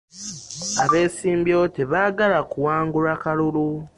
Abesimbyewo 0.83 1.65
tebaagala 1.75 2.37
kuwangulwa 2.51 3.13
kalulu. 3.23 3.65